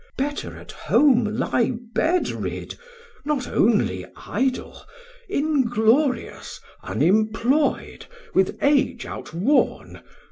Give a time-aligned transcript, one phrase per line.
[0.17, 2.73] Better at home lie bed rid,
[3.23, 4.81] not only idle,
[5.29, 10.01] Inglorious, unimploy'd, with age out worn.